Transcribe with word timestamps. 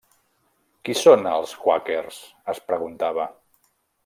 Qui 0.87 0.95
són 1.01 1.29
els 1.33 1.53
quàquers, 1.67 2.19
es 2.55 2.63
preguntava. 2.73 3.29